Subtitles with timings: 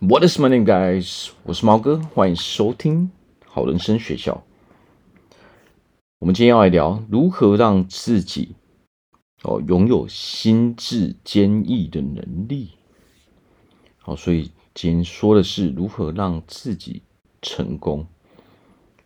[0.00, 1.30] What is my name, guys？
[1.42, 3.10] 我是毛哥，欢迎收听
[3.44, 4.44] 好人生学校。
[6.20, 8.54] 我们今天要来聊如何让自己
[9.42, 12.70] 哦拥有心智坚毅的能力。
[13.96, 17.02] 好，所以今天说的是如何让自己
[17.42, 18.06] 成功。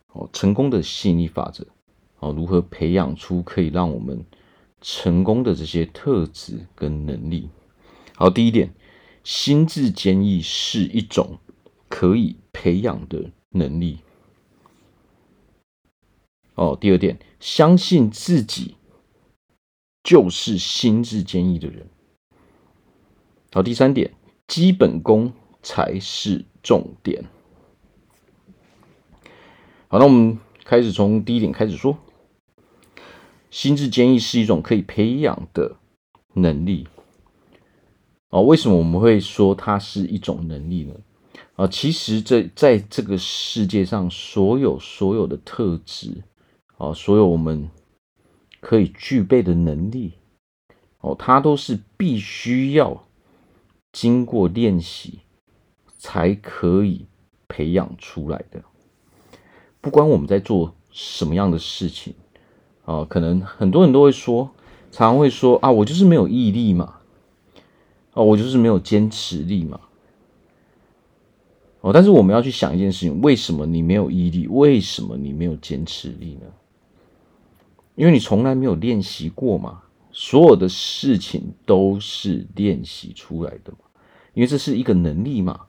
[0.08, 1.66] 哦，成功的吸引力法则。
[2.18, 4.22] 哦，如何培养出可以让我们
[4.82, 7.48] 成功的这些特质跟能力？
[8.14, 8.74] 好，第一点，
[9.24, 11.38] 心智坚毅是一种
[11.88, 13.98] 可以培养的能力。
[16.54, 18.76] 哦，第二点，相信自己
[20.02, 21.88] 就是心智坚毅的人。
[23.52, 24.14] 好，第三点，
[24.46, 25.32] 基本功
[25.62, 27.24] 才是重点。
[29.88, 31.98] 好，那我们开始从第一点开始说，
[33.50, 35.76] 心智坚毅是一种可以培养的
[36.34, 36.88] 能力。
[38.32, 40.94] 哦，为什么我们会说它是一种能力呢？
[41.56, 46.22] 啊，其实这在这个世界上，所有所有的特质。
[46.78, 47.70] 啊，所有我们
[48.58, 50.14] 可以具备的能力，
[51.00, 53.04] 哦，它都是必须要
[53.92, 55.20] 经过练习
[55.96, 57.06] 才可以
[57.46, 58.64] 培养出来的。
[59.80, 62.14] 不管我们在做什么样的事情，
[62.84, 64.50] 啊，可能很多人都会说，
[64.90, 66.96] 常会说啊，我就是没有毅力嘛，
[68.14, 69.80] 哦，我就是没有坚持力嘛。
[71.80, 74.46] 哦，但是我们要去想一件事情，为什么你没有毅力？
[74.46, 76.46] 为什么你没有坚持力呢？
[77.94, 79.82] 因为你从来没有练习过嘛，
[80.12, 83.78] 所有的事情都是练习出来的嘛。
[84.32, 85.60] 因为这是一个能力嘛，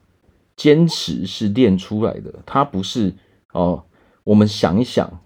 [0.56, 3.14] 坚持是练出来的，它不是
[3.52, 3.84] 哦。
[4.22, 5.20] 我们想一想，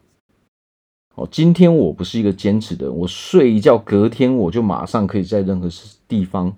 [1.14, 5.69] 哦，今天我不是一个坚持的人，我睡一觉，隔天我就马上可以在任何
[6.08, 6.56] 地方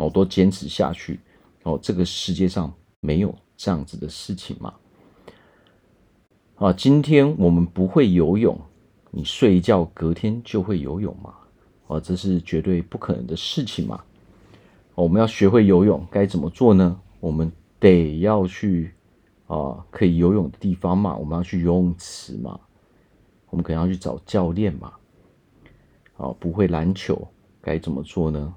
[0.00, 1.20] 哦都坚持下去。
[1.62, 4.74] 哦，这个世界上没有这样子的事情嘛。
[6.56, 8.58] 啊，今天我们不会游泳。
[9.10, 11.34] 你睡一觉，隔天就会游泳吗？
[11.88, 14.02] 啊，这是绝对不可能的事情嘛。
[14.94, 16.98] 我们要学会游泳，该怎么做呢？
[17.18, 18.94] 我们得要去
[19.48, 21.16] 啊，可以游泳的地方嘛。
[21.16, 22.58] 我们要去游泳池嘛。
[23.50, 24.92] 我们可能要去找教练嘛。
[26.16, 27.26] 哦，不会篮球
[27.60, 28.54] 该怎么做呢？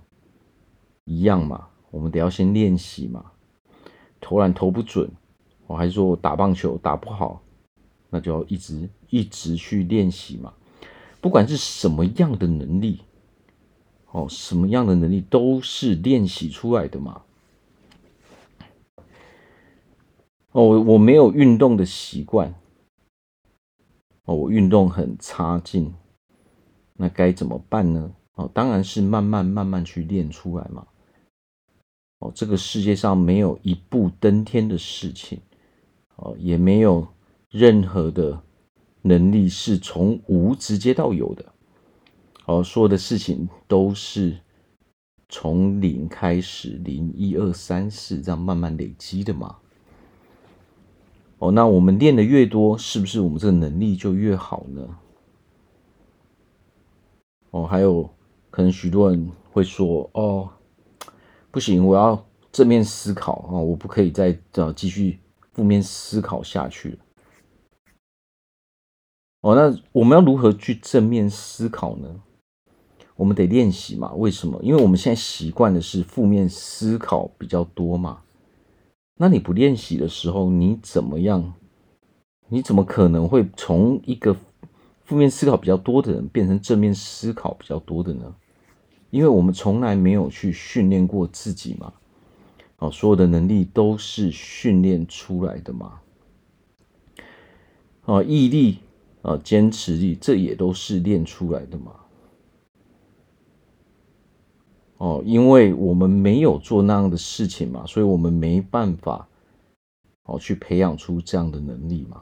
[1.06, 3.32] 一样嘛，我们得要先练习嘛。
[4.22, 5.10] 投篮投不准，
[5.68, 7.42] 我还是说我打棒球打不好。
[8.10, 10.54] 那就要一直一直去练习嘛，
[11.20, 13.02] 不管是什么样的能力，
[14.12, 17.24] 哦，什么样的能力都是练习出来的嘛。
[20.52, 22.54] 哦，我我没有运动的习惯，
[24.26, 25.92] 哦，我运动很差劲，
[26.94, 28.14] 那该怎么办呢？
[28.36, 30.86] 哦，当然是慢慢慢慢去练出来嘛。
[32.24, 35.42] 哦，这个世界上没有一步登天的事情，
[36.16, 37.06] 哦，也没有。
[37.50, 38.42] 任何的
[39.04, 41.54] 能力是从无直接到有的，
[42.46, 44.36] 哦，所有的事情都是
[45.30, 49.58] 从零开始，零一二三四这样慢慢累积的嘛。
[51.38, 54.98] 哦，那我们练的越多，是不是我们这个能力就越好呢？
[57.52, 58.10] 哦，还有
[58.50, 60.50] 可能许多人会说，哦，
[61.54, 65.20] 不行，我要正面思考啊，哦，我不可以再这样继续
[65.52, 66.98] 负面思考下去。
[69.42, 72.22] 哦，那我们要如何去正面思考呢？
[73.16, 74.12] 我们得练习嘛。
[74.16, 74.60] 为什么？
[74.64, 78.24] 因为我们现在习惯的是负面思考比较多嘛。
[79.18, 81.54] 那你不练习的时候，你怎么样？
[82.48, 84.36] 你怎么可能会从一个
[85.04, 88.36] 负面思考比较多的人变成正面思考比较多的呢？
[89.14, 91.94] 因为我们从来没有去训练过自己嘛。
[92.80, 96.00] 哦，所有的能力都是训练出来的嘛。
[98.06, 98.80] 哦，毅力。
[99.22, 101.94] 啊，坚持力，这也都是练出来的嘛。
[104.98, 109.26] 哦，因为我们没有做那样的事情嘛，所以我们没办法
[110.24, 112.22] 哦去培养出这样的能力嘛。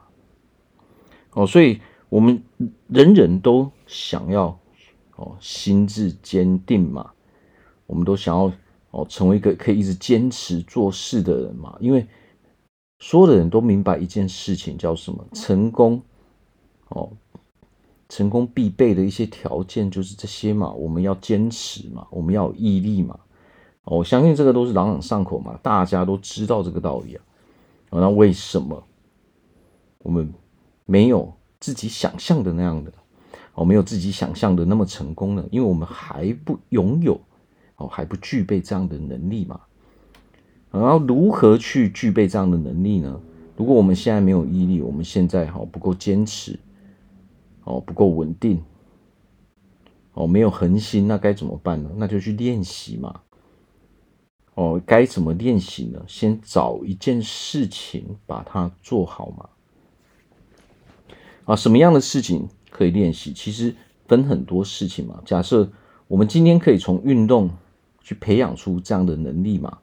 [1.32, 2.44] 哦，所以我们
[2.86, 4.60] 人人都想要
[5.22, 7.12] 哦心智坚定嘛，
[7.86, 8.52] 我们都想要
[8.90, 11.78] 哦成为一个可以一直坚持做事的人嘛。
[11.80, 12.08] 因为
[13.00, 15.24] 所有的人都明白一件事情叫什么？
[15.34, 16.02] 成功。
[16.90, 17.10] 哦，
[18.10, 23.18] 成功必备的一些条件就是这些嘛，我们要坚持嘛，我们要有毅力嘛。
[23.84, 27.24] 哦，我相信这个都是朗朗上口嘛，大家都知道这个道理啊。
[27.92, 28.84] 那为什么
[30.00, 30.34] 我们
[30.86, 32.92] 没有自己想象的那样的？
[33.54, 35.46] 哦，没有自己想象的那么成功呢？
[35.52, 37.20] 因为我们还不拥有，
[37.76, 39.60] 哦，还不具备这样的能力嘛。
[40.72, 43.20] 然后如何去具备这样的能力呢？
[43.58, 46.58] 如果我们现在没有毅力，我们现在哈不够坚持，
[47.66, 48.64] 哦不够稳定，
[50.14, 51.92] 哦没有恒心，那该怎么办呢？
[51.98, 53.22] 那就去练习嘛。
[54.54, 56.02] 哦，该怎么练习呢？
[56.08, 59.50] 先找一件事情把它做好嘛。
[61.46, 63.32] 啊，什么样的事情可以练习？
[63.32, 63.76] 其实
[64.08, 65.22] 分很多事情嘛。
[65.24, 65.70] 假设
[66.08, 67.52] 我们今天可以从运动
[68.02, 69.78] 去培养出这样的能力嘛。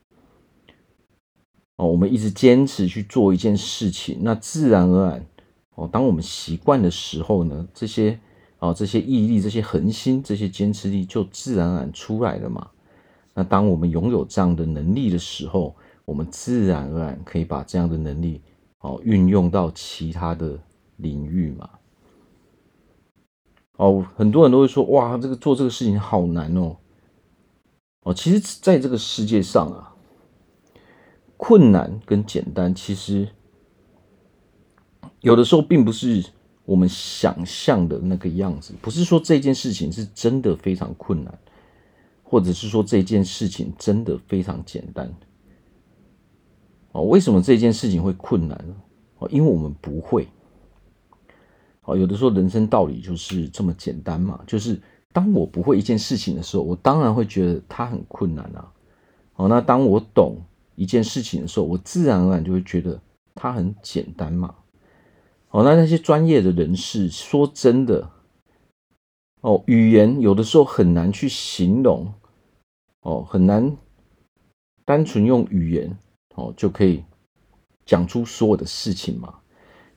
[1.76, 5.26] 哦，我们一直坚持去做一件事情，那自然而然，
[5.76, 8.18] 哦，当我们习惯的时候呢，这些
[8.58, 12.68] 哦，这些毅力、这些恒心、这些坚持力就自然而然出来了嘛。
[13.32, 18.40] 那当我们拥有这样的能力的时候，我们自然而然可以把这样的能力
[18.80, 20.58] 哦运用到其他的
[20.96, 21.70] 领域嘛。
[23.78, 26.76] 哦，很多人都会说，哇，这个做这个事情好难哦。
[28.02, 29.96] 哦，其实在这个世界上啊，
[31.36, 33.28] 困难跟简单，其实
[35.20, 36.24] 有的时候并不是
[36.64, 41.38] 我们想象的那个样子，不是说这件事情是真的非常困难。
[42.30, 45.10] 或者是说这件事情真的非常简单
[46.92, 47.00] 哦？
[47.04, 48.76] 为什么这件事情会困难呢？
[49.18, 50.28] 哦，因为我们不会。
[51.88, 54.78] 哦，有的时候人生道理就是这么简单嘛，就是
[55.10, 58.70] 当我不会一件事情的时候，我当然会觉得它很困难啊。
[59.36, 60.36] 哦，那当我懂
[60.74, 63.00] 一件事情的时候，我自然而然就会觉得
[63.34, 64.54] 它很简单嘛。
[65.48, 68.10] 哦，那那些专业的人士，说真的。
[69.40, 72.12] 哦，语言有的时候很难去形容，
[73.00, 73.74] 哦，很难
[74.84, 75.96] 单纯用语言
[76.34, 77.02] 哦就可以
[77.86, 79.36] 讲出所有的事情嘛。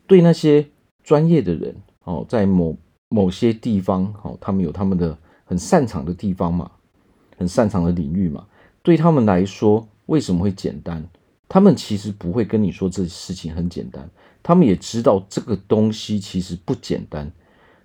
[0.08, 0.70] 对那些
[1.04, 2.78] 专业的人哦，在某
[3.10, 6.72] 某些地方哦，他们有他们的很擅长的地方嘛，
[7.38, 8.46] 很擅长的领域嘛。
[8.84, 11.08] 对他们来说，为什么会简单？
[11.48, 14.10] 他们其实不会跟你说这事情很简单，
[14.42, 17.32] 他们也知道这个东西其实不简单。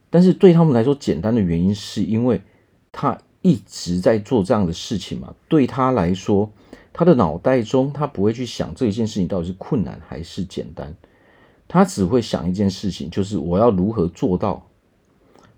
[0.08, 2.40] 但是对他们来说，简单的原因是因为
[2.92, 5.34] 他一直在做这样的事情嘛。
[5.48, 6.48] 对他来说，
[6.92, 10.94] 他的脑袋中他不会去想这一件事情到底是困难还是简单，
[11.68, 14.66] 他只会想一件事情，就是我要如何做到，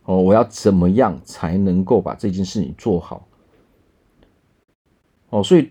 [0.04, 3.26] 哦，我要怎么样才能够把这件事情做好。
[5.30, 5.70] 哦，所以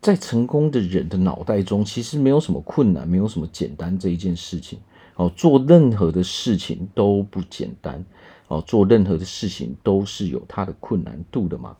[0.00, 4.78] 在成功的人的脑袋中，其实没有什么困难，没有什么简单这一件事情。
[5.16, 8.04] 哦，做任何的事情都不简单。
[8.48, 11.76] 哦，做任何的事情都是有它的困难度的嘛。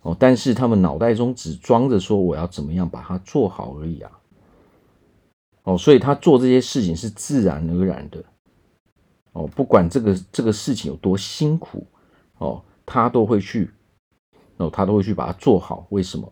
[0.00, 4.10] 哦，但是他们脑袋中只装着说我要怎么样把它做好而已啊。
[5.64, 8.24] 哦，所以他做这些事情是自然而然的。
[9.32, 11.86] 哦，不管这个这个事情有多辛苦，
[12.38, 13.70] 哦，他都会去，
[14.58, 15.86] 哦，他都会去把它做好。
[15.90, 16.30] 为什么？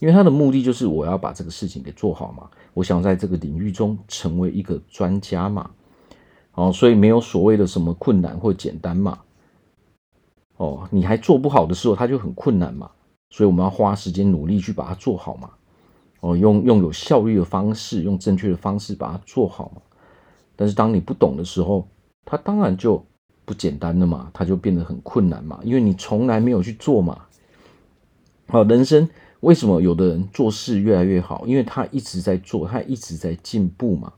[0.00, 2.50] 因为他的目的就是我要把这个事情给做好嘛。
[2.74, 5.70] 我想在这个领域中成为一个专家嘛。
[6.54, 9.20] 哦，所以没有所谓的什么困难或简单嘛。
[10.56, 12.90] 哦，你还做不好的时候，他就很困难嘛。
[13.30, 15.50] 所以我们要花时间努力去把它做好嘛。
[16.22, 19.82] 哦，用用有效率的方式，用正确的方式把它做好嘛。
[20.54, 21.88] 但是当你不懂的时候，
[22.24, 23.04] 它当然就
[23.44, 27.26] 不简单了嘛，它就变得很困难嘛，因为你从来没有去做嘛。
[28.46, 29.08] 好，人生
[29.40, 31.44] 为什么有的人做事越来越好？
[31.46, 34.12] 因为他一直在做，他一直在进步嘛。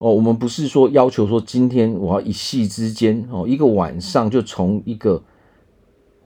[0.00, 5.22] 哦，我们不是说要求说今天我要一夕之间哦，一个晚上就从一个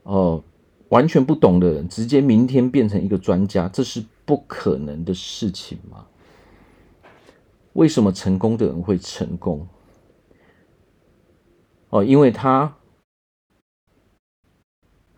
[0.03, 0.43] 呃
[0.89, 6.07] 完全不懂的人，直接明天变成一个专家，这是不可能的事情嘛。
[7.75, 9.69] 为什么成功的人会成功？
[11.91, 12.77] 哦，因为他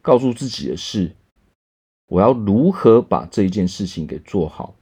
[0.02, 1.16] 告诉自己的是，
[2.08, 4.74] 我要如何把这一件事情给做好。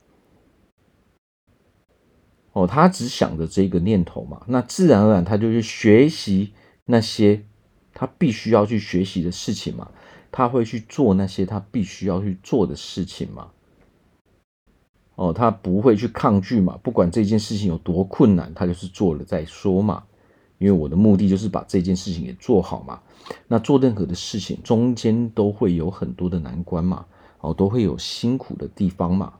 [2.52, 6.52] 哦，他只想着这个念头嘛，那自然而然他就去学习
[6.86, 7.44] 那些
[7.92, 9.92] 他必须要去学习的事情嘛，
[10.30, 13.48] 他会去做那些他必须要去做的事情嘛。
[15.14, 20.04] 哦，他不会去抗拒嘛，不管这件事情有多困难，他就是做了再说嘛。
[20.58, 23.00] 因为我的目的就是把这件事情给做好嘛。
[23.46, 27.04] 那做任何的事情中间都会有很多的难关嘛，
[27.40, 29.34] 哦，都会有辛苦的地方嘛。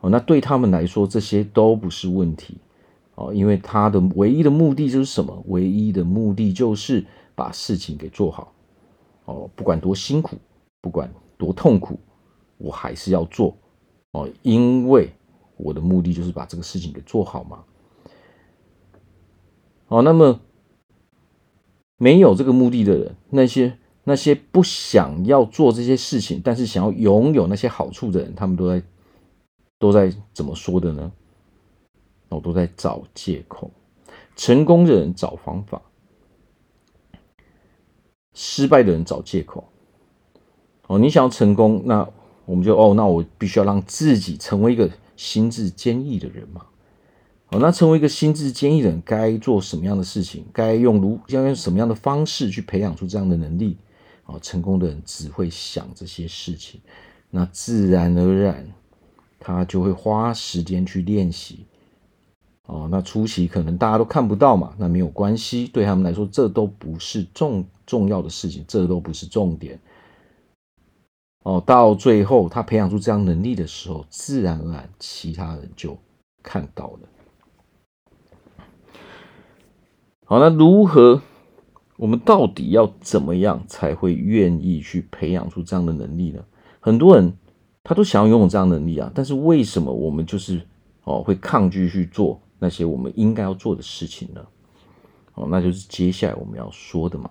[0.00, 2.56] 哦，那对他们来说，这些都不是问题
[3.14, 5.42] 哦，因为他的唯一的目的就是什么？
[5.46, 8.52] 唯一的目的就是把事情给做好
[9.24, 10.36] 哦，不管多辛苦，
[10.80, 11.98] 不管多痛苦，
[12.58, 13.56] 我还是要做
[14.12, 15.12] 哦，因为
[15.56, 17.64] 我的目的就是把这个事情给做好嘛。
[19.88, 20.40] 哦，那么
[21.96, 28.82] 没有这个目的的人，那些那些不想要做这些事情，但是想要拥有那些好处的人，他们都在。
[29.78, 31.10] 都在怎么说的呢？
[32.28, 33.68] 我都在找借口。
[34.36, 35.82] 成功的人找方法，
[38.34, 39.68] 失败的人找借口。
[40.86, 42.08] 哦，你想要成功，那
[42.44, 46.66] 我们就哦，那我必须要让自己成为一个心智坚毅的人嘛。
[47.48, 50.44] 哦，那成为一个心智坚毅的人，该做什么样的事情？
[50.52, 53.76] 该用如要用什么样的方式去培养出这样的能力？
[54.24, 56.80] 哦，成功的人只会想这些事情，
[57.30, 58.66] 那自然而然，
[59.40, 61.66] 他就会花时间去练习。
[62.66, 69.78] 哦，那初期可能大家都看不到嘛，那没有关系，对他们来说，这都不是重重要的事情，这都不是重点。
[71.44, 75.98] 哦，到最后他培养出这样能力的时候，自然而然其他人就
[76.42, 77.00] 看到了。
[80.24, 81.20] 好，那如何？
[81.98, 86.42] 我们到底要怎么样才会愿意去培养出这样的能力呢？
[86.80, 87.36] 很多人
[87.84, 90.66] 他都想要拥有这样能力啊，但是为什么我们就是
[91.04, 94.44] 哦会抗拒去做那些我们应该要做的事情呢？
[95.34, 97.30] 哦，那就是接下来我们要说的嘛。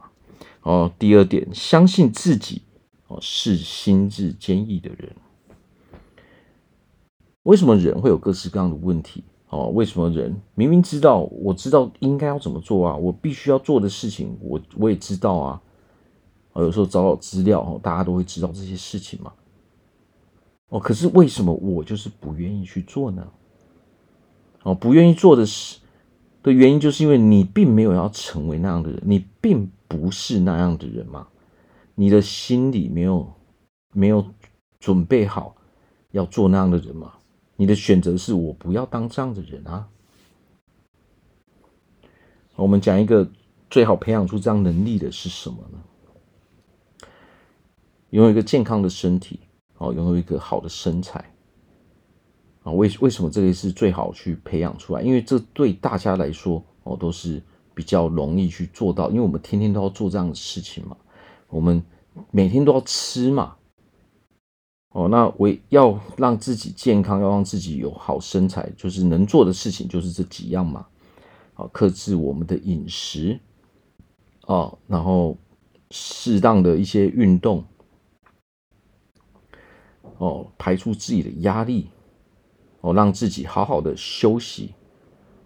[0.64, 2.62] 哦，第二点，相信自己
[3.08, 3.18] 哦。
[3.22, 5.16] 是心智坚毅的人。
[7.44, 9.24] 为什么人会有各式各样的问题？
[9.50, 12.96] 哦，为什么人明明知道，我知道应该要怎么做啊？
[12.96, 15.62] 我必须要做的事情，我我也知道啊。
[16.54, 19.34] 哦有时候找找资料，哦大家都会知道这些事情嘛。
[20.70, 23.28] 哦，可是为什么我就是不愿意去做呢？
[24.64, 25.80] 哦，不愿意做的是
[26.44, 31.28] 的原因，就是因为你并没有要成为那样的人，你并不是那样的人嘛。
[31.96, 33.34] 你的心里没有
[33.92, 34.26] 没有
[34.80, 35.56] 准备好
[36.12, 37.14] 要做那样的人吗？
[37.58, 39.88] 你的选择是我不要当这样的人啊。
[42.56, 43.30] 我们讲一个
[43.70, 47.08] 最好培养出这样能力的是什么呢？
[48.12, 49.40] 拥有一个健康的身体，
[49.78, 51.34] 哦，拥有一个好的身材
[52.64, 52.72] 啊。
[52.72, 55.02] 为为什么这个是最好去培养出来？
[55.02, 57.42] 因为这对大家来说哦都是
[57.82, 60.96] 比较容易去做到，因为我们天天都要做这样的事情嘛。
[61.50, 61.84] 我们
[62.30, 63.56] 每天都要吃嘛，
[64.92, 70.86] 哦，那我要让自己健康，要让自己有好身材，就是能做的事情就是这几样嘛，
[71.56, 73.40] 啊，克制我们的饮食，
[74.46, 75.36] 哦，然后
[75.90, 77.66] 适当的一些运动，
[80.20, 81.90] 哦，排除自己的压力，
[82.82, 84.76] 哦，让自己好好的休息，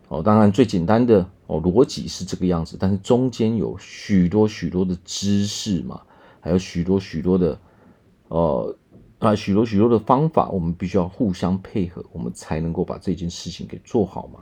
[0.08, 1.28] 哦，当然最简单的。
[1.48, 6.02] 哦，逻辑是这个样子，但是中间有许多许多的知识嘛，
[6.40, 7.60] 还有许多许多的，
[8.30, 8.76] 呃
[9.20, 14.40] 啊，许多许多的方法，我们必须要互相配合，我们才能够把这件事情给做好嘛。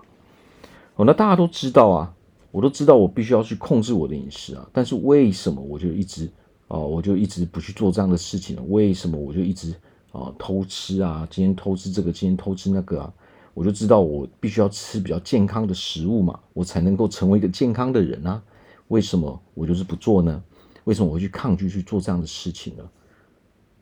[0.96, 2.14] 哦，那大家都知道啊，
[2.52, 6.32] 我都知道我必须要去控制我的饮食啊，但是为什么我就一直
[6.70, 8.62] 啊，我就一直不去做这样的事情呢？
[8.70, 9.76] 为什么我就一直
[10.14, 11.28] 啊偷吃啊？
[11.30, 13.14] 今天偷吃这个，今天偷吃那个啊？
[13.54, 18.42] 我就知道我必须要吃比较健康的食物嘛，我才能够成为一个健康的人啊。
[18.88, 20.44] 为什么我就是不做呢？
[20.84, 22.84] 为什么我会去抗拒去做这样的事情呢？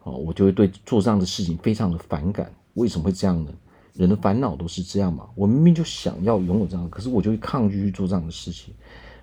[0.03, 2.53] 哦，我就会对做这样的事情非常的反感。
[2.75, 3.51] 为什么会这样呢？
[3.93, 5.27] 人的烦恼都是这样嘛。
[5.35, 8.73] 我明明就想要拥有这样，可是我就会抗拒去做这样的事情。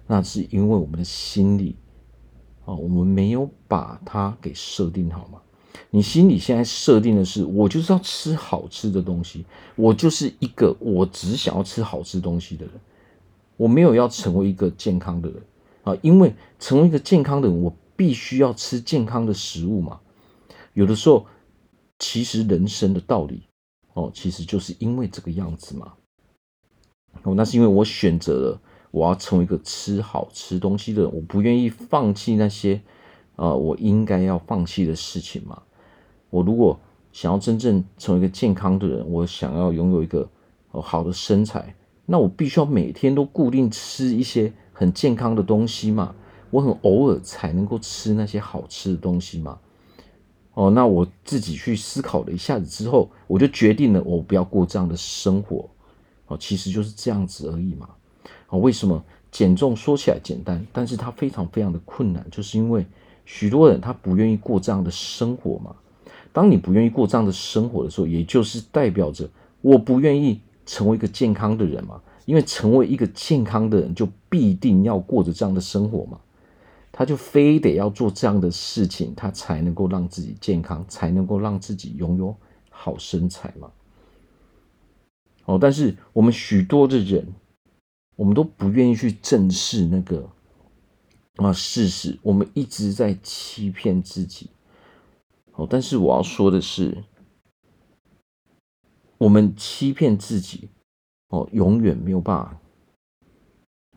[0.06, 1.76] 那是因为我们的心理，
[2.64, 5.40] 哦，我们没有把它给设定好嘛。
[5.90, 9.44] 你心里现在设定的是，我就是要吃好吃的东西，
[9.76, 12.74] 我就是一个我只想要吃好吃东西的人，
[13.56, 15.42] 我没有要成为一个健康的人
[15.84, 20.00] 啊，因为成为一个健康的人，我必须要吃健康的食物嘛。
[20.74, 21.26] 有的时候，
[21.98, 23.42] 其实人生的道理
[23.94, 25.94] 哦，其实就是因为这个样子嘛。
[27.22, 32.80] 哦，那是因为我选择了我要成为一个吃好吃东西的人，我不愿意放弃那些
[33.36, 35.62] 啊，我应该要放弃的事情嘛。
[36.30, 36.78] 我如果
[37.12, 40.28] 想要真正成为一个健康的人，我想要拥有一个
[40.70, 41.74] 好的身材，
[42.06, 46.14] 那我必须要每天都固定吃一些很健康的东西嘛。
[46.50, 49.58] 我很偶尔才能够吃那些好吃的东西嘛。
[50.54, 55.68] 哦，那我自己去思考了一下子之后，我就决定了，我不要过这样的生活。
[56.26, 57.88] 哦，其实就是这样子而已嘛。
[58.48, 62.86] 哦，为什么减重说起来简单，但是它非常非常的困难，就是因为
[63.24, 65.76] 许多人他不愿意过这样的生活嘛。
[66.38, 69.28] 当你不愿意过这样的生活的时候，也就是代表着
[69.60, 72.00] 我不愿意成为一个健康的人嘛。
[72.26, 76.20] 因为成为一个健康的人，就必定要过着这样的生活嘛。
[76.92, 82.36] 他就非得要做这样的事情，他才能够让自己健康，才能够让自己拥有
[82.70, 83.68] 好身材嘛。
[85.46, 87.26] 哦，但是我们许多的人，
[88.14, 90.30] 我们都不愿意去正视那个
[91.36, 94.48] 啊事实，我们一直在欺骗自己。
[95.58, 96.96] 哦，但是我要说的是，
[99.18, 100.68] 我们欺骗自己，
[101.30, 102.60] 哦，永远没有办法，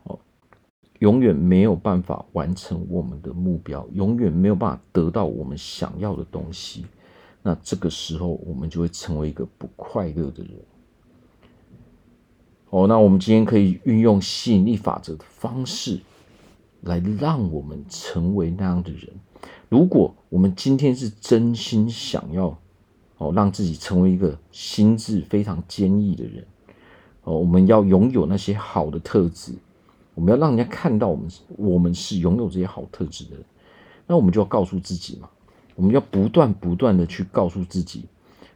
[0.02, 0.18] 哦，
[0.98, 6.84] 永远没有办法完成我们的目标，永远没有办法得到我们想要的东西。
[7.44, 10.60] 那这个时候，我们就会成为一个不快乐的人。
[12.70, 16.00] 哦，那我们今天可以运用吸引力法则的方式，
[16.80, 19.08] 来让我们成为那样的人。
[19.68, 22.58] 如果我们今天是真心想要，
[23.18, 26.44] 哦，让自己成为一个心智非常坚毅的人，
[27.24, 29.54] 哦，我们要拥有那些好的特质，
[30.14, 33.44] 我们要让人家看到我们，我们是拥有这些好特质的人。
[34.06, 35.28] 那我们就要告诉自己嘛。
[35.74, 38.04] 我们要不断不断的去告诉自己，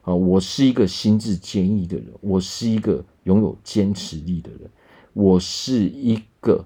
[0.03, 4.71] 啊，我是一个心智坚毅的人，我是一个拥有坚持力的人，
[5.15, 6.63] 我是一个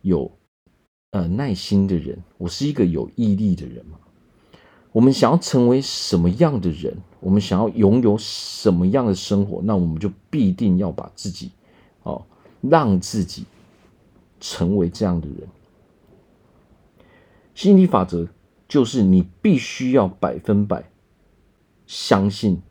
[0.00, 0.28] 有
[1.12, 3.98] 呃耐心的人，我是一个有毅力的人嘛。
[4.92, 11.50] 我们想要成为什么样的人，我们想要拥有什么样的生活，那我们就必定要把自己，
[12.02, 12.26] 哦，
[12.60, 13.44] 让自己
[14.40, 15.48] 成为这样的人。
[17.54, 18.28] 吸引力法则。
[18.68, 20.82] 就是你必须要百分百
[21.86, 22.62] 相信，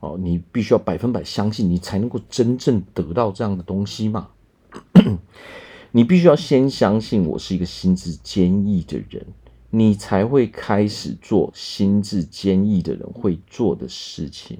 [0.00, 4.30] 哦，你必须要百分百相信，你才能够真正得到这样的东西嘛。
[5.96, 9.24] 你必须要先相信我是一个心智坚毅的人，
[9.70, 14.58] 你才会开始做心智坚毅的人会做的事情。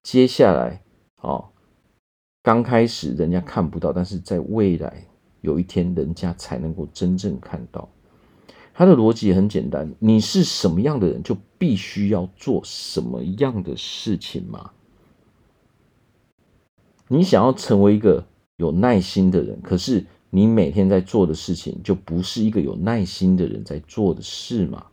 [0.00, 0.80] 接下来，
[1.22, 1.48] 哦，
[2.44, 5.04] 刚开始人家看不到，但是在未来
[5.40, 7.88] 有一天，人家才能够真正看到。
[8.72, 14.70] 他的逻辑很简单，你是什么样的人，就必须要做什么样的事情嘛。
[17.08, 18.24] 你想要成为一个
[18.58, 24.86] 有耐心的人，可是你每天在做的事情就不是一个有耐心的人在做的事嘛。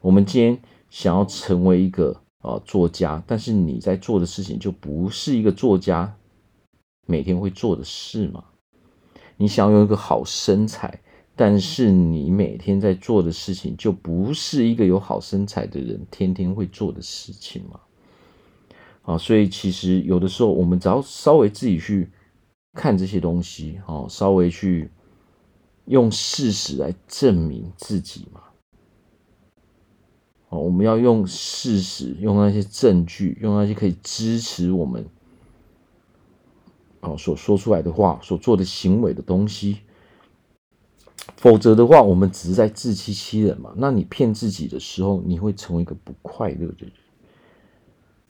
[0.00, 0.58] 我们今天
[0.90, 6.16] 想要成为一个啊、作家，但是你在做的事情就不是一个作家
[7.06, 8.44] 每天会做的事嘛。
[9.36, 11.00] 你想要有一个好身材。
[11.36, 17.80] 但是你每天在做的事情，就不是一个有好身材的人天天会做的事情嘛？
[19.04, 22.10] 啊，所以其实有的时候，我们只要稍微自己去
[22.74, 24.90] 看这些东西，哦，稍微去
[25.86, 28.42] 用事实来证明自己嘛。
[30.48, 35.06] 哦，我们要用事实，用那些证据，用那些可以支持我们，
[37.00, 39.78] 哦，所说出来的话，所做的行为的东西。
[41.36, 43.72] 否则的话，我们只是在自欺欺人嘛。
[43.76, 46.92] 那你骗自己的时候，你会成为一个不快乐的人。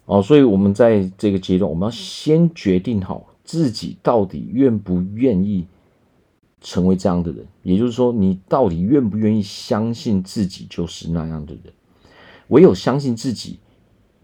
[0.04, 5.66] 哦，所以我们在这个阶段，我们要先决定好自己到底愿不愿意
[6.60, 7.44] 成为这样的人。
[7.64, 11.72] 也就是说，你到底愿不愿意相信自己就是那样的人？
[12.46, 13.58] 唯有相信自己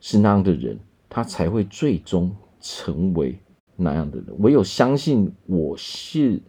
[0.01, 3.37] 是那样的人，他才会最终成为
[3.75, 4.27] 那样的人。
[4.39, 6.41] 唯有相信我是。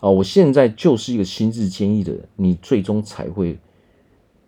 [0.00, 3.56] 啊，我现在就是一个心智坚毅的人，你最终才会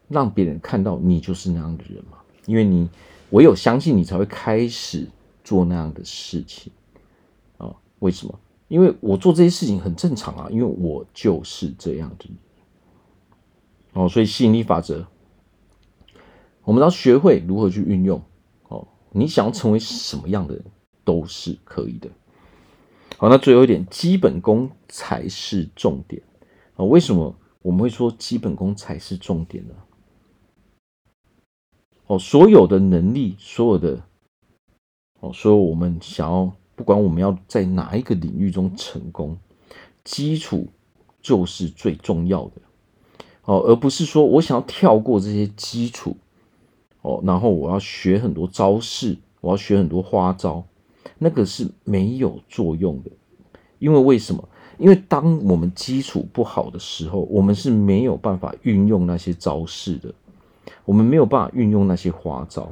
[0.09, 2.19] 让别人看到你就是那样的人嘛。
[2.47, 2.91] 因为你
[3.31, 5.07] 唯有相信，你才会开始
[5.45, 6.73] 做那样的事情。
[8.01, 8.39] 为什么？
[8.69, 12.29] 因为我做这些事情很正常啊，因为我就是这样的。
[13.93, 15.07] 哦，所以吸引力法则，
[16.65, 18.21] 我们要学会如何去运用。
[18.69, 20.65] 哦，你想要成为什么样的人
[21.05, 22.11] 都是可以的。
[23.19, 26.23] 好，那最后一点，基本功才是重点
[26.75, 26.85] 啊！
[26.85, 29.75] 为什么我们会说基本功才是重点呢？
[32.09, 34.03] 哦，所有的能力，所有的
[35.21, 39.37] 哦，所有我们想要，不管我们要在哪一个领域中成功，
[40.05, 40.69] 基础
[41.21, 42.53] 就是最重要的
[43.47, 46.17] 哦，而不是说我想要跳过这些基础
[47.03, 50.65] 哦，然后我要学很多招式，我要学很多花招。
[51.19, 53.11] 那个是没有作用的，
[53.79, 54.49] 因为为什么？
[54.77, 60.13] 因为当我们基础不好的时候，我们是没有办法运用那些招式的，
[60.85, 62.71] 我们没有办法运用那些花招。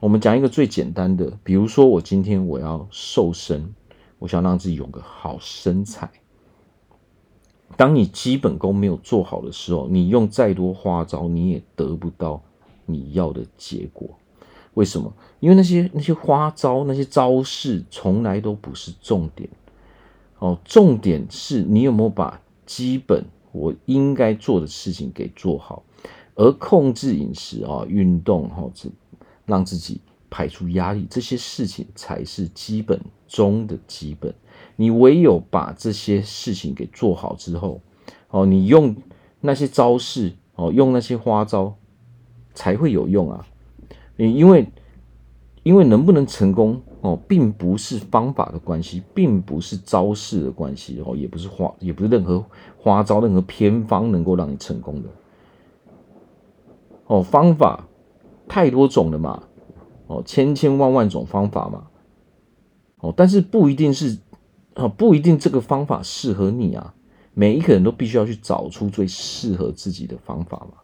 [0.00, 3.74] 我们讲一个最简单的，比如说我今天我要瘦身，
[4.20, 6.08] 我想让自己有个好身材。
[7.76, 12.40] 当你基本功没有做好的时候，你用再多花招，你也得不到
[12.86, 14.08] 你要的结果。
[14.74, 15.12] 为什么？
[15.40, 19.50] 因为那些那些花招、那些招式从来都不是重点
[20.38, 20.56] 哦。
[20.64, 25.82] 重点是你有没有把基本我应该做的事情给做好，
[26.36, 28.88] 而控制饮食啊、运动哈，这
[29.48, 34.32] 让自己排除压力，这些事情才是基本中的基本。
[34.76, 37.80] 你唯有把这些事情给做好之后，
[38.28, 38.94] 哦，你用
[39.40, 41.74] 那些招式哦，用那些花招
[42.54, 43.44] 才会有用啊。
[44.16, 44.68] 你因为
[45.62, 52.44] 因为能不能成功哦，并不是方法的关系，并不是招式的关系哦，也不是花，也不是任何
[52.76, 55.08] 花招、任何偏方能够让你成功的
[57.06, 57.22] 哦。
[57.22, 57.86] 方法
[58.48, 59.42] 太多种了嘛，
[60.06, 61.86] 哦，千千万万种方法嘛，
[63.00, 64.18] 哦，但是不一定是
[64.74, 66.94] 啊，不一定这个方法适合你啊。
[67.34, 70.78] 每一个人都必须要去找出最适合自己的方法嘛。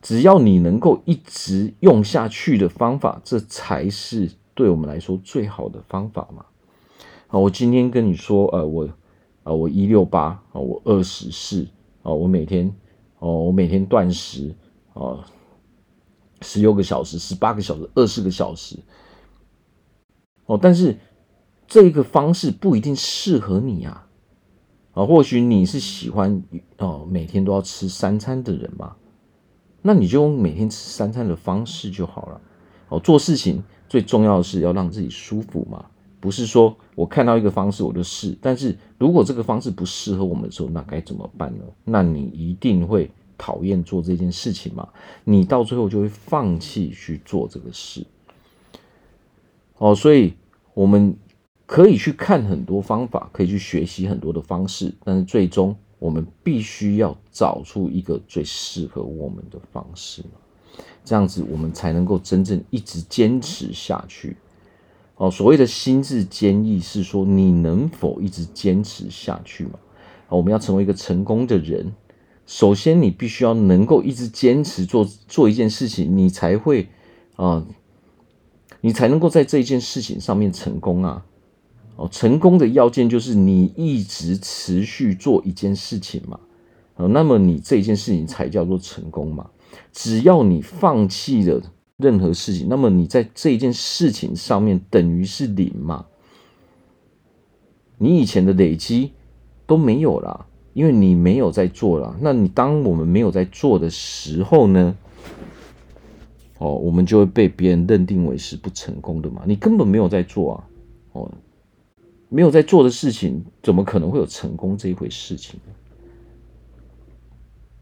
[0.00, 6.44] 只要你能够一直用下去的方法，这才是对我们来说最好的方法嘛。
[7.26, 8.88] 好，我今天跟你说，呃，我，
[9.42, 11.66] 呃，我一六八，啊，我二十四，
[12.02, 12.72] 啊，我每天，
[13.18, 14.54] 哦，我每天断食，
[14.94, 15.24] 啊，
[16.42, 18.76] 十六个小时，十八个小时，二十个小时，
[20.46, 20.98] 哦，但是
[21.66, 24.06] 这个方式不一定适合你啊，
[24.92, 26.42] 啊，或许你是喜欢
[26.78, 28.96] 哦，每天都要吃三餐的人嘛。
[29.84, 32.40] 那你就用每天吃三餐的方式就好了。
[32.88, 35.86] 哦，做事情最重要的是要让自己舒服嘛，
[36.20, 38.38] 不是说我看到一个方式我就试。
[38.40, 41.64] 但是如果这个方式不适合我们的时候，那该怎么办呢？
[41.84, 43.10] 那你一定会
[43.42, 44.88] 讨厌做这件事情嘛，
[45.24, 48.06] 你到最后就会放弃去做这个事。
[49.78, 50.34] 哦，所以
[50.74, 51.16] 我们
[51.66, 55.76] 可以去看很多方法，可以去学习很多的方式，但是最终。
[55.98, 60.20] 我们必须要找出一个最适合我们的方式，
[61.04, 64.36] 这样子我们才能够真正一直坚持下去。
[65.14, 69.78] 哦，所谓的心智坚毅是说你能否一直坚持下去嘛？
[70.28, 71.92] 我们要成为一个成功的人，
[72.46, 76.88] 首先你必须要能够一直坚持做做一件事情，你才会
[77.36, 77.64] 啊，
[78.80, 81.24] 你才能够在这一件事情上面成功啊。
[81.96, 86.40] 哦，成功的要件就是你一直持续做一件事情嘛，
[86.96, 89.50] 哦，那么你这件事情才叫做成功嘛。
[89.92, 91.62] 只要你放弃了
[91.98, 96.06] 任何事情，那么你在这件事情上面等于是零嘛。
[97.98, 99.12] 你以前的累积
[99.66, 102.16] 都没有了，因为你没有在做了。
[102.20, 104.96] 那你当我们没有在做的时候呢？
[106.58, 109.42] 哦，我们就会被别人认定为是不成功的嘛。
[109.46, 110.64] 你根本没有在做啊，
[111.12, 111.32] 哦。
[112.28, 115.60] 没有在做的事情，怎么可能会有成功这一回事情？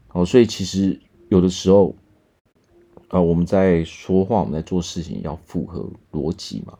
[0.09, 0.99] 哦，所以其实
[1.29, 1.95] 有的时候，
[3.07, 6.77] 啊，我们在说话，我们在做事情要符合逻辑嘛。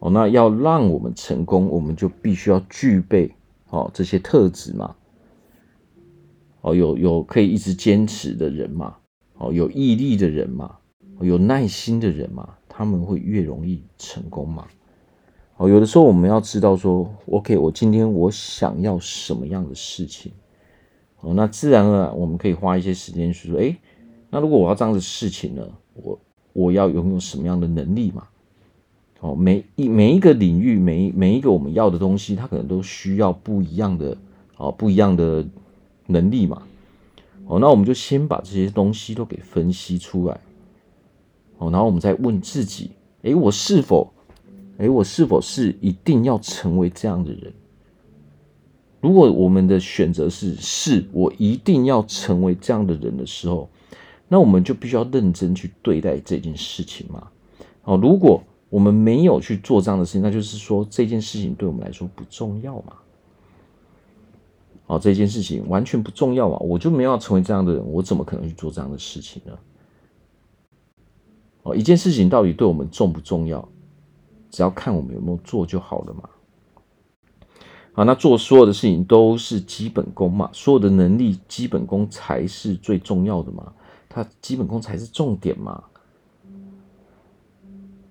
[0.00, 3.34] 哦，那要让我们成功，我们就必须要具备
[3.70, 4.94] 哦这些特质嘛。
[6.68, 8.96] 哦，有有可以一直坚持的人嘛。
[9.38, 10.76] 哦，有毅力的人嘛。
[11.20, 14.68] 有耐心的人嘛，他们会越容易成功嘛。
[15.56, 20.30] 哦，有的时候我们要知道说，OK，我今天我想要什么样的事情，
[21.20, 23.76] 哦，那自然而然我们可以花一些时间去说，诶，
[24.30, 26.16] 那如果我要这样的事情呢，我
[26.52, 28.28] 我要拥有什么样的能力嘛？
[29.18, 34.16] 哦，每一每一个领域，每每一个我们要的东西，它可能都需要不一样的，
[34.56, 35.44] 哦，不一样的
[36.08, 36.62] 能力嘛。
[37.46, 40.38] 哦，那我们就先把这些东西都给分析出来，
[41.56, 42.90] 哦，然后我们再问自己，
[43.22, 44.12] 诶，我是否？
[44.76, 47.52] 诶，我是否是一定要成为这样的人？
[49.00, 53.70] 如果我们的选择是是，我一定要成为这样的人的时候，
[54.28, 57.28] 那我们就必须要认真去对待这件事情嘛。
[57.84, 62.92] 哦，如果我们没有去做这样的事情，那就是说这件事情对我们来说不重要嘛。
[64.88, 69.52] 哦，这件事情完全不重要啊，我就没有成为这样的人，我怎么可能去做这样的事情呢？
[71.62, 73.68] 哦，一件事情到底对我们重不重要？
[74.50, 76.26] 只要看我们有没有做就好了嘛。
[77.92, 83.70] 好，那做所有的事情都是基本功嘛，所有的能力基本功才是最重要的嘛，
[84.08, 85.84] 它基本功才是重点嘛。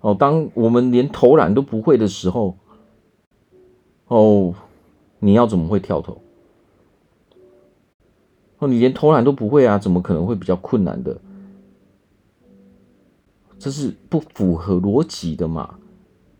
[0.01, 2.55] 哦，当我们连投篮都不会的时候，
[4.09, 4.53] 哦，
[5.17, 6.21] 你要怎么会跳投？
[8.59, 11.19] 哦，你连投篮都不会啊，怎么可能会比较困难的？
[13.59, 15.75] 这是不符合逻辑的嘛。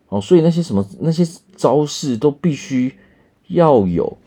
[0.10, 1.24] 哦，所以那些什么那些
[1.56, 2.96] 招式都必须
[3.48, 4.18] 要有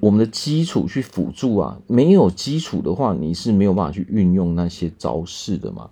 [0.00, 5.90] 我们的基础去辅助啊，没有基础的话，你是没有办法去运用那些招式的嘛。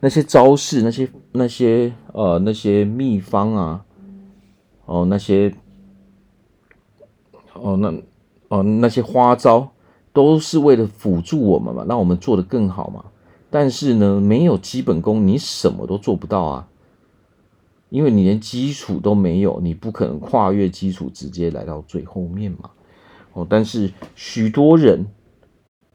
[0.00, 3.84] 那些招式，那些那些呃那些秘方啊，
[4.84, 5.52] 哦那些
[7.54, 7.94] 哦那
[8.48, 9.72] 哦那些花招，
[10.16, 13.04] 都是为了辅助我们嘛，让我们做得更好嘛。
[13.50, 16.68] 但是呢，没有基本功，你什么都做不到啊。
[17.90, 22.70] 因为你连基础都没有，你不可能跨越基础直接来到最后面嘛。
[23.34, 25.06] 哦，但是许多人，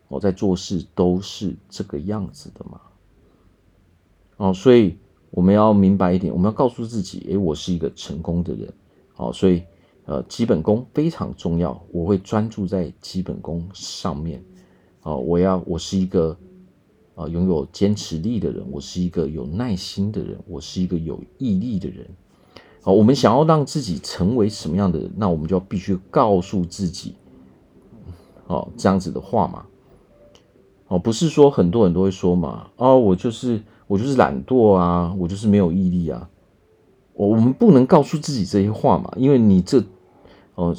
[0.08, 2.80] 我在做事都是这个样子的嘛。
[4.38, 4.98] 哦，所以
[5.32, 8.72] 我们要明白一点，我们要告诉自己，诶，我是一个成功的人，
[9.18, 9.64] 哦，所以
[10.06, 14.44] 呃，基本功非常重要，我会专注在基本功上面，
[15.02, 16.38] 啊，我要我是一个
[17.16, 22.08] 啊拥有坚持力的人，我是一个有耐心的人，我是一个有毅力的人，
[22.82, 27.16] 好，我们想要让自己成为什么样的人，那我们就要必须告诉自己，
[28.48, 29.66] 哦，这样子的话嘛，
[30.88, 33.62] 哦，不是说很多人都会说嘛，哦，我就是。
[33.88, 36.30] 我就是懒惰啊，我就是没有毅力啊。
[37.14, 39.84] 我我们不能告诉自己这些话嘛，因为你这
[40.56, 40.76] 哦，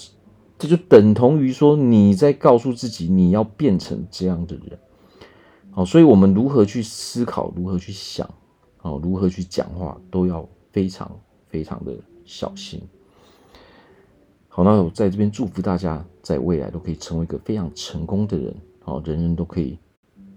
[0.58, 4.78] 这就等同于说你在告诉自己你要变成这样的人。
[5.70, 8.28] 好，所以我们如何去思考，如何去想，
[8.82, 11.10] 哦，如何去讲话，都要非常
[11.48, 12.80] 非常的小心。
[14.48, 18.54] 好，那我在这边祝福大家，在未来都可以成为一个非常成功的人。
[18.80, 19.78] 好，人人都可以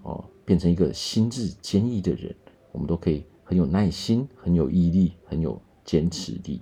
[0.03, 2.33] 哦，变成一个心智坚毅的人。
[2.71, 6.61] 我们都可以很有耐心、很有毅力、很有坚持力。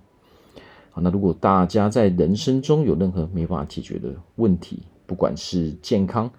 [0.91, 6.29] 好，那如果大家在人生中有任何没办法解决的问题，不管是健康、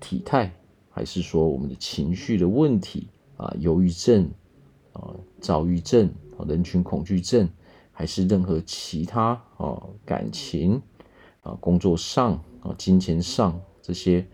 [0.00, 0.50] 体态，
[0.88, 4.30] 还是说我们的情绪的问题啊，忧郁症
[4.94, 7.46] 啊、躁郁症、啊人群恐惧症，
[7.92, 10.80] 还是任何其他啊感情
[11.42, 14.26] 啊、工作上啊、金钱上这些。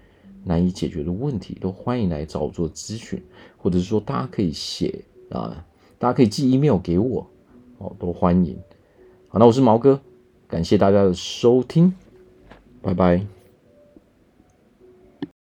[0.44, 3.22] 难以解决的问题，都欢迎来找我做咨询，
[3.58, 5.66] 或者是说大家可以写啊，
[5.98, 7.28] 大家可以寄 email 给我，
[7.78, 8.58] 哦，都欢迎。
[9.28, 10.00] 好，那我是毛哥，
[10.46, 11.94] 感谢大家的收听，
[12.82, 13.37] 拜拜。